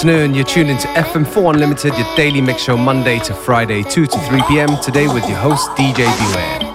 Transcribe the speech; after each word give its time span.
afternoon, 0.00 0.32
you're 0.32 0.46
tuned 0.46 0.70
into 0.70 0.88
FM4 0.88 1.52
Unlimited, 1.52 1.92
your 1.92 2.16
daily 2.16 2.40
mix 2.40 2.62
show 2.62 2.74
Monday 2.74 3.18
to 3.18 3.34
Friday, 3.34 3.82
2 3.82 4.06
to 4.06 4.18
3 4.18 4.42
p.m. 4.48 4.80
Today 4.80 5.06
with 5.06 5.28
your 5.28 5.36
host, 5.36 5.68
DJ 5.72 6.06
Beware. 6.18 6.69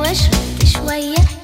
واشرب 0.00 0.64
شوية. 0.64 1.39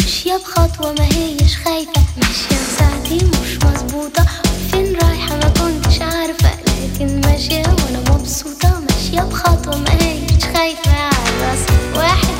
ماشية 0.00 0.36
بخطوة 0.36 0.92
ما 0.92 1.04
هيش 1.04 1.56
خايفة. 1.64 2.02
ماشية 2.16 2.56
بساعتي 2.66 3.24
مش 3.24 3.56
مظبوطة. 3.64 4.26
فين 4.70 4.96
رايحة؟ 5.02 5.36
ما 5.36 5.48
كنتش 5.48 6.00
عارفة. 6.02 6.50
لكن 6.84 7.20
ماشية 7.20 7.62
وأنا 7.62 8.00
مبسوطة. 8.10 8.80
ماشية 8.80 9.20
بخطوة 9.22 9.76
ما 9.76 9.92
هيش 10.00 10.44
خايفة. 10.56 10.90
على 10.92 11.30
راسي 11.42 11.98
واحد 11.98 12.39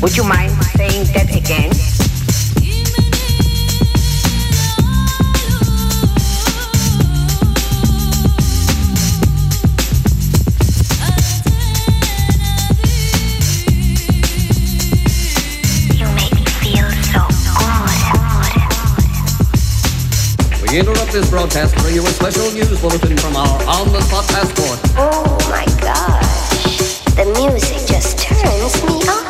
would 0.00 0.16
you 0.16 0.24
mind 0.24 0.50
saying 0.76 1.04
that 1.12 1.28
again? 1.36 1.70
You 15.96 16.06
make 16.14 16.32
me 16.34 16.44
feel 16.60 16.88
so 17.12 17.20
hot, 17.20 17.84
odd, 17.84 18.16
hard, 18.16 18.56
hard. 20.56 20.70
We 20.70 20.78
interrupt 20.78 21.12
this 21.12 21.28
broadcast 21.28 21.74
to 21.76 21.82
bring 21.82 21.94
you 21.94 22.02
a 22.02 22.10
special 22.10 22.50
news 22.52 22.80
bulletin 22.80 23.16
from 23.18 23.36
our 23.36 23.62
on-the-spot 23.68 24.26
passport. 24.28 24.80
Oh 24.96 25.36
my 25.50 25.66
gosh, 25.80 27.00
the 27.16 27.26
music 27.38 27.86
just 27.86 28.18
turns 28.18 28.82
me 28.84 29.06
on. 29.08 29.29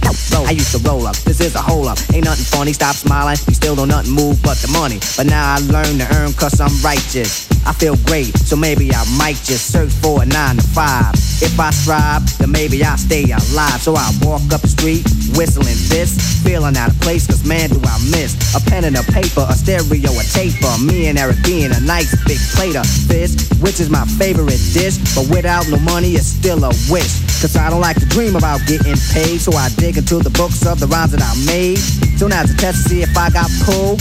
I 0.51 0.53
used 0.53 0.75
to 0.75 0.79
roll 0.79 1.07
up. 1.07 1.15
This 1.23 1.39
is 1.39 1.55
a 1.55 1.61
hole 1.61 1.87
up. 1.87 1.97
Ain't 2.13 2.25
nothing 2.25 2.43
funny. 2.43 2.73
Stop 2.73 2.95
smiling. 2.95 3.37
You 3.47 3.53
still 3.53 3.73
don't 3.73 3.87
nothing 3.87 4.11
move 4.11 4.43
but 4.43 4.57
the 4.57 4.67
money. 4.67 4.99
But 5.15 5.27
now 5.27 5.55
I 5.55 5.59
learn 5.71 5.97
to 6.03 6.07
earn 6.19 6.33
cause 6.33 6.59
I'm 6.59 6.75
righteous. 6.83 7.47
I 7.63 7.71
feel 7.71 7.95
great, 8.03 8.35
so 8.35 8.57
maybe 8.57 8.91
I 8.91 9.05
might 9.15 9.39
just 9.47 9.71
search 9.71 9.91
for 10.03 10.23
a 10.23 10.25
nine 10.25 10.57
to 10.57 10.63
five. 10.75 11.13
If 11.39 11.57
I 11.57 11.69
strive, 11.69 12.25
then 12.37 12.51
maybe 12.51 12.83
I'll 12.83 12.97
stay 12.97 13.23
alive. 13.31 13.79
So 13.79 13.95
I 13.95 14.11
walk 14.23 14.43
up 14.51 14.59
the 14.59 14.67
street, 14.67 15.07
whistling 15.39 15.79
this, 15.87 16.19
feeling 16.43 16.75
out 16.75 16.89
of 16.89 16.99
place, 16.99 17.27
cause 17.27 17.45
man, 17.47 17.69
do 17.69 17.79
I 17.87 17.95
miss 18.11 18.35
a 18.51 18.59
pen 18.59 18.83
and 18.83 18.97
a 18.97 19.03
paper, 19.03 19.45
a 19.47 19.53
stereo, 19.53 20.11
a 20.11 20.23
taper. 20.35 20.75
Me 20.83 21.07
and 21.07 21.17
Eric 21.17 21.37
being 21.45 21.71
a 21.71 21.79
nice 21.79 22.11
big 22.27 22.39
plate 22.59 22.75
of 22.75 22.83
fish, 23.07 23.39
which 23.63 23.79
is 23.79 23.89
my 23.89 24.03
favorite 24.19 24.59
dish. 24.75 24.99
But 25.15 25.31
without 25.31 25.69
no 25.69 25.79
money, 25.79 26.19
it's 26.19 26.27
still 26.27 26.65
a 26.65 26.75
wish. 26.91 27.30
Cause 27.41 27.57
I 27.57 27.71
don't 27.71 27.81
like 27.81 27.99
to 27.99 28.05
dream 28.05 28.35
about 28.35 28.61
getting 28.67 28.95
paid, 29.09 29.41
so 29.41 29.51
I 29.53 29.69
dig 29.69 29.97
into 29.97 30.19
the 30.19 30.29
books 30.29 30.63
of 30.67 30.79
the 30.79 30.85
rhymes 30.85 31.11
that 31.13 31.23
I 31.23 31.33
made. 31.47 31.79
So 32.19 32.27
now's 32.27 32.51
a 32.51 32.55
test 32.55 32.83
to 32.83 32.89
see 32.89 33.01
if 33.01 33.17
I 33.17 33.31
got 33.31 33.49
pulled. 33.65 33.99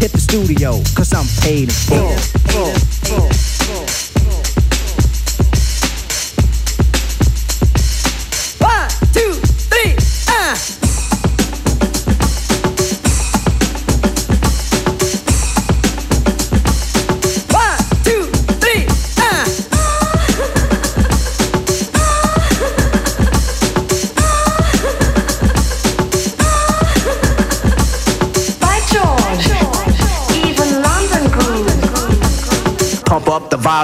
Hit 0.00 0.10
the 0.12 0.18
studio, 0.18 0.72
cause 0.96 1.12
I'm 1.12 1.26
paid 1.42 1.68
in 1.68 1.74
full. 1.74 2.16
full, 2.48 2.72
full, 3.04 3.28
full. 3.30 3.87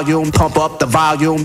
Volume, 0.03 0.33
pump 0.33 0.57
up 0.57 0.81
the 0.81 0.87
volume. 0.87 1.45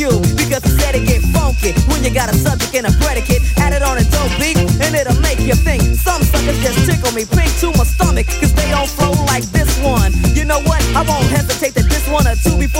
Cube, 0.00 0.24
because 0.32 0.64
he 0.64 0.72
said 0.80 0.96
it 0.96 1.04
get 1.04 1.20
funky. 1.28 1.76
When 1.92 2.00
you 2.00 2.08
got 2.08 2.32
a 2.32 2.34
subject 2.34 2.72
and 2.72 2.88
a 2.88 2.92
predicate, 3.04 3.44
add 3.60 3.76
it 3.76 3.84
on 3.84 4.00
a 4.00 4.04
dope 4.08 4.32
beat, 4.40 4.56
and 4.56 4.96
it'll 4.96 5.20
make 5.20 5.40
you 5.44 5.52
think. 5.52 5.82
Some 5.92 6.24
suckers 6.24 6.56
just 6.64 6.88
tickle 6.88 7.12
me 7.12 7.28
pink 7.28 7.52
to 7.60 7.68
my 7.76 7.84
stomach, 7.84 8.24
cause 8.40 8.48
they 8.56 8.72
don't 8.72 8.88
flow 8.88 9.12
like 9.28 9.44
this 9.52 9.68
one. 9.84 10.16
You 10.32 10.48
know 10.48 10.56
what? 10.64 10.80
I 10.96 11.04
won't 11.04 11.28
hesitate 11.28 11.76
to 11.76 11.84
diss 11.84 12.08
one 12.08 12.24
or 12.24 12.32
two 12.40 12.56
before 12.56 12.79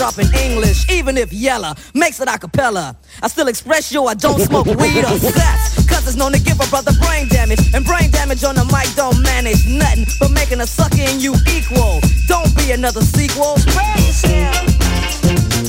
dropping 0.00 0.32
English, 0.32 0.88
even 0.88 1.18
if 1.18 1.30
Yella 1.30 1.76
makes 1.92 2.20
it 2.20 2.28
a 2.28 2.38
cappella. 2.38 2.96
I 3.22 3.28
still 3.28 3.48
express 3.48 3.92
yo, 3.92 4.06
I 4.06 4.14
don't 4.14 4.40
smoke 4.40 4.64
weed 4.64 5.04
or 5.04 5.18
sex. 5.18 5.86
Cause 5.86 6.08
it's 6.08 6.16
known 6.16 6.32
to 6.32 6.40
give 6.40 6.58
a 6.58 6.66
brother 6.70 6.92
brain 7.04 7.28
damage. 7.28 7.60
And 7.74 7.84
brain 7.84 8.10
damage 8.10 8.42
on 8.42 8.54
the 8.54 8.64
mic 8.72 8.88
don't 8.96 9.20
manage 9.22 9.68
nothing 9.68 10.06
but 10.18 10.30
making 10.30 10.62
a 10.62 10.66
sucker 10.66 11.02
and 11.02 11.20
you 11.20 11.34
equal. 11.52 12.00
Don't 12.28 12.48
be 12.56 12.72
another 12.72 13.02
sequel. 13.02 13.58
Spread 13.58 14.00
yourself. 14.00 14.64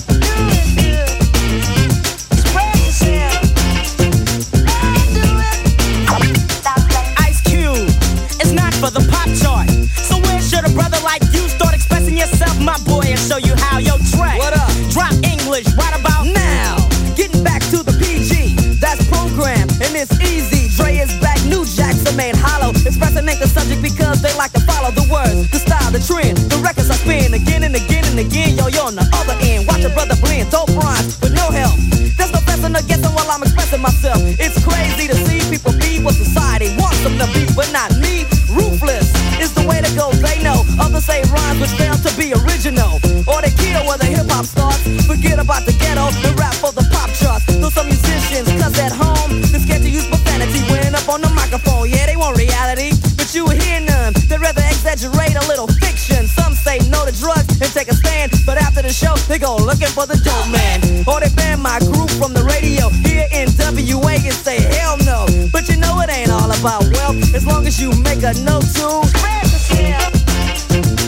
Do 0.08 0.32
it 0.56 0.68
good. 0.80 1.10
Spread 2.40 2.78
yourself. 2.80 3.52
for 8.82 8.90
the 8.90 9.06
pop 9.12 9.30
chart. 9.38 9.70
So 9.94 10.18
where 10.18 10.42
should 10.42 10.66
a 10.66 10.74
brother 10.74 10.98
like 11.04 11.22
you 11.34 11.48
start 11.50 11.76
expressing 11.76 12.18
yourself, 12.18 12.58
my 12.60 12.78
boy? 12.86 12.91
they 24.32 24.38
like 24.38 24.52
to 24.54 24.62
follow 24.62 24.92
the 24.92 25.04
words, 25.12 25.50
the 25.52 25.60
style, 25.60 25.92
the 25.92 26.00
trend. 26.00 26.38
The 26.48 26.58
records 26.64 26.90
I 26.90 26.96
spin 26.96 27.34
again 27.34 27.64
and 27.64 27.76
again 27.76 28.06
and 28.06 28.20
again. 28.20 28.56
Yo, 28.56 28.68
you're 28.68 28.88
on 28.88 28.96
the 28.96 29.06
other 29.14 29.36
end. 29.44 29.68
Watch 29.68 29.82
your 29.84 29.92
brother 29.92 30.16
blend, 30.24 30.50
dope 30.52 30.72
rhymes 30.72 31.20
with 31.20 31.34
no 31.36 31.52
help. 31.52 31.76
There's 32.16 32.32
no 32.32 32.40
blessing 32.48 32.76
or 32.76 32.84
guessing 32.88 33.12
while 33.12 33.28
I'm 33.28 33.44
expressing 33.44 33.82
myself. 33.82 34.20
It's 34.40 34.56
crazy 34.64 35.08
to 35.12 35.16
see 35.28 35.44
people 35.52 35.76
be 35.76 36.00
what 36.04 36.16
society 36.16 36.72
wants 36.80 37.04
them 37.04 37.20
to 37.20 37.28
be, 37.36 37.44
but 37.56 37.68
not 37.76 37.92
me. 38.00 38.24
Ruthless 38.52 39.12
is 39.40 39.52
the 39.54 39.68
way 39.68 39.82
to 39.84 39.92
go. 39.96 40.12
They 40.24 40.40
know 40.44 40.64
others 40.80 41.06
say 41.06 41.24
rhymes 41.32 41.60
which 41.60 41.76
fail 41.76 41.96
to 41.96 42.12
be 42.16 42.32
original, 42.32 43.00
or 43.28 43.42
they 43.44 43.52
kill 43.52 43.84
where 43.88 44.00
the 44.00 44.08
hip 44.08 44.28
hop 44.32 44.46
starts. 44.46 44.84
Forget 45.08 45.40
about 45.40 45.66
the 45.68 45.76
ghetto, 45.76 46.12
the 46.24 46.32
rap 46.40 46.56
for 46.56 46.72
the 46.72 46.81
exaggerate 55.04 55.36
a 55.36 55.48
little 55.48 55.68
fiction. 55.68 56.28
Some 56.28 56.54
say 56.54 56.78
no 56.90 57.06
to 57.06 57.12
drugs 57.12 57.60
and 57.60 57.72
take 57.74 57.88
a 57.88 57.96
stand, 57.96 58.32
but 58.46 58.58
after 58.58 58.82
the 58.82 58.94
show, 58.94 59.16
they 59.28 59.40
go 59.40 59.56
looking 59.56 59.88
for 59.88 60.06
the 60.06 60.18
dope 60.22 60.50
man. 60.52 60.80
Or 61.08 61.20
they 61.20 61.34
ban 61.36 61.60
my 61.60 61.80
group 61.80 62.10
from 62.12 62.34
the 62.34 62.44
radio 62.44 62.90
here 62.90 63.28
in 63.34 63.50
WA 63.58 64.22
and 64.22 64.34
say 64.34 64.62
hell 64.62 64.98
no. 65.06 65.26
But 65.52 65.70
you 65.70 65.78
know 65.78 66.00
it 66.02 66.10
ain't 66.10 66.30
all 66.30 66.52
about 66.52 66.84
wealth 66.94 67.34
as 67.34 67.46
long 67.46 67.66
as 67.66 67.82
you 67.82 67.90
make 68.04 68.24
a 68.24 68.34
note 68.46 68.68
to 68.78 69.02
spread 69.10 69.44
yourself. 69.50 70.14
It. 70.74 71.02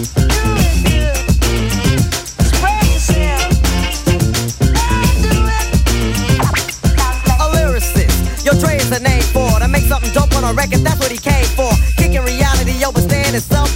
A 7.40 7.48
lyricist, 7.56 8.46
yo 8.46 8.54
Dre 8.60 8.78
is 8.78 8.90
the 8.90 9.00
name 9.00 9.24
for 9.34 9.60
to 9.60 9.68
make 9.68 9.84
something 9.84 10.12
dope 10.14 10.34
on 10.36 10.44
a 10.44 10.54
record. 10.54 10.80
That's 10.80 11.00
what 11.00 11.12
he 11.12 11.18
came 11.18 11.33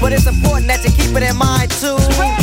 but 0.07 0.13
it's 0.13 0.25
important 0.25 0.67
that 0.67 0.81
you 0.85 0.91
keep 0.91 1.13
it 1.17 1.23
in 1.23 1.35
mind 1.35 1.69
too. 1.69 2.36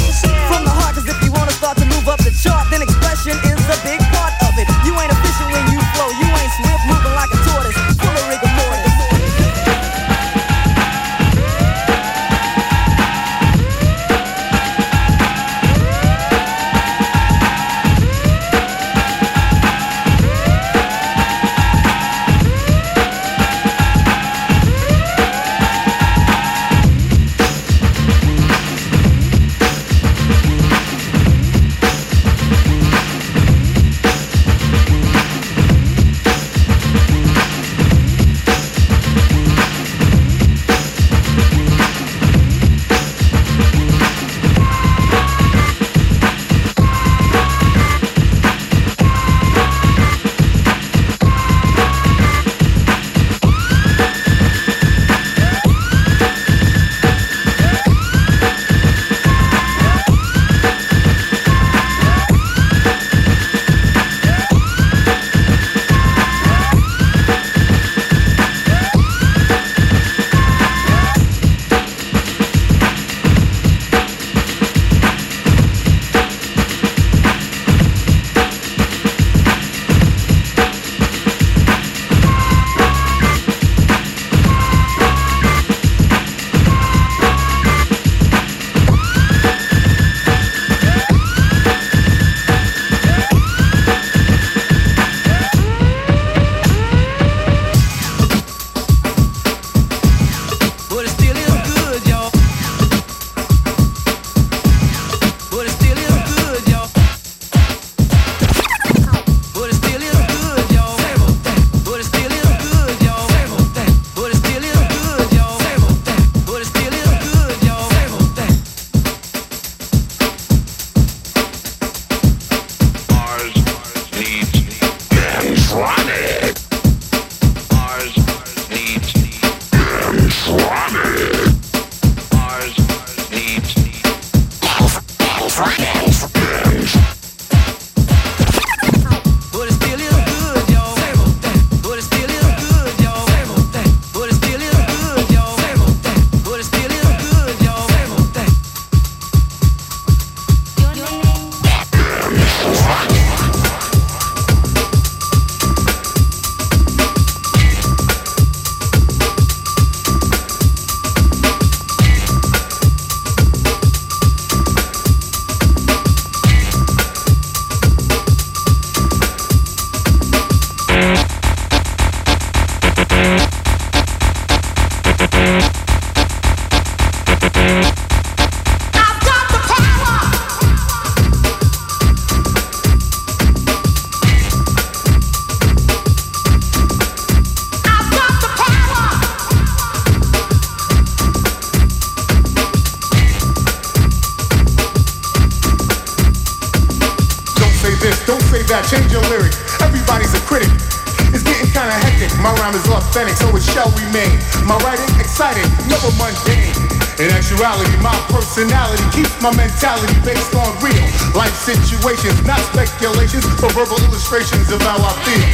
Shall 203.73 203.91
remain. 203.97 204.37
My 204.69 204.77
writing 204.85 205.09
exciting, 205.17 205.65
never 205.89 206.11
mundane. 206.21 206.75
In 207.17 207.31
actuality, 207.31 207.95
my 208.03 208.15
personality 208.27 209.03
keeps 209.15 209.31
my 209.41 209.55
mentality 209.55 210.19
based 210.27 210.55
on 210.55 210.67
real 210.83 210.99
life 211.39 211.55
situations, 211.55 212.35
not 212.43 212.59
speculations, 212.75 213.47
but 213.63 213.71
verbal 213.73 213.99
illustrations 214.11 214.67
of 214.75 214.83
how 214.83 214.99
I 214.99 215.13
feel. 215.23 215.47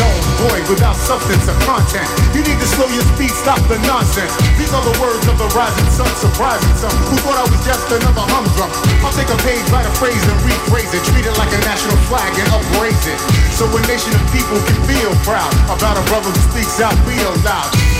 Don't 0.00 0.24
void 0.40 0.64
without 0.72 0.96
substance 0.96 1.44
or 1.48 1.58
content. 1.68 2.08
You 2.32 2.40
need 2.40 2.58
to 2.58 2.68
slow 2.72 2.88
your 2.88 3.04
speed, 3.12 3.30
stop 3.30 3.60
the 3.68 3.76
nonsense. 3.84 4.32
These 4.68 4.76
are 4.76 4.84
the 4.84 5.00
words 5.00 5.24
of 5.24 5.40
the 5.40 5.48
rising 5.56 5.88
sun, 5.88 6.12
surprising 6.20 6.76
some 6.76 6.92
who 7.08 7.16
thought 7.24 7.40
I 7.40 7.48
was 7.48 7.56
just 7.64 7.88
another 7.88 8.20
humdrum. 8.20 8.68
I'll 9.00 9.16
take 9.16 9.32
a 9.32 9.40
page, 9.40 9.64
write 9.72 9.88
a 9.88 9.94
phrase, 9.96 10.20
and 10.20 10.36
rephrase 10.44 10.92
it. 10.92 11.00
Treat 11.08 11.24
it 11.24 11.32
like 11.40 11.48
a 11.56 11.60
national 11.64 11.96
flag 12.04 12.36
and 12.36 12.44
upraise 12.52 13.00
it. 13.08 13.16
So 13.56 13.64
a 13.64 13.80
nation 13.88 14.12
of 14.12 14.20
people 14.28 14.60
can 14.68 14.76
feel 14.84 15.08
proud 15.24 15.48
about 15.72 15.96
a 15.96 16.04
brother 16.12 16.28
who 16.28 16.42
speaks 16.52 16.84
out 16.84 16.92
real 17.08 17.32
loud. 17.48 17.97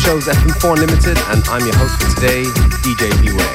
Show's 0.00 0.26
FM4 0.26 0.76
Limited, 0.76 1.18
and 1.28 1.42
I'm 1.48 1.64
your 1.66 1.76
host 1.76 2.00
for 2.00 2.08
today, 2.14 2.44
DJ 2.82 3.10
Beware. 3.20 3.54